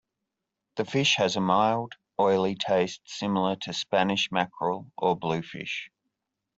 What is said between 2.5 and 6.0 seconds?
taste similar to Spanish mackerel or bluefish.